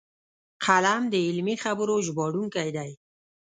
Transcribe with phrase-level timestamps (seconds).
[0.65, 2.91] قلم د علمي خبرو ژباړونکی دی